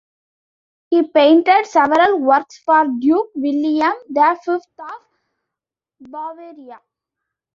He 0.89 1.03
painted 1.09 1.67
several 1.67 2.21
works 2.21 2.57
for 2.57 2.87
Duke 2.99 3.29
William 3.35 3.93
the 4.09 4.35
Fifth 4.43 4.65
of 4.79 4.91
Bavaria. 5.99 6.79